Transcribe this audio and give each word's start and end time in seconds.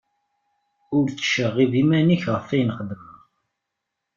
Ur 0.97 1.05
ttceɣɣib 1.09 1.71
iman-ik 1.81 2.23
ɣef 2.33 2.47
ayen 2.53 2.73
xedmeɣ. 2.77 3.17